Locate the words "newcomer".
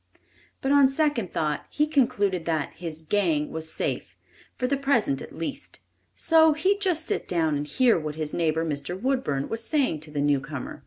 10.19-10.79